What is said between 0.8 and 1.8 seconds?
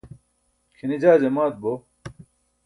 jaa jamaat bo